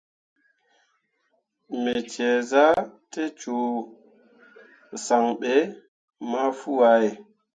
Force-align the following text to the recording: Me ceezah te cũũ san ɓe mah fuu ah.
Me 1.81 1.93
ceezah 2.11 2.77
te 3.11 3.23
cũũ 3.39 3.61
san 5.05 5.25
ɓe 5.39 5.53
mah 6.29 6.49
fuu 6.59 6.79
ah. 6.93 7.03